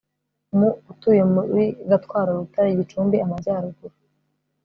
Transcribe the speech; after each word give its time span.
mu 0.57 0.69
utuye 0.91 1.21
muri 1.33 1.63
Gatwaro 1.89 2.29
Rutare 2.39 2.69
GicumbiAmajyaruguru 2.79 3.95